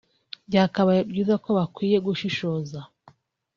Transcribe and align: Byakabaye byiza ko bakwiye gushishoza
Byakabaye 0.49 1.01
byiza 1.09 1.33
ko 1.43 1.49
bakwiye 1.57 1.97
gushishoza 2.05 2.79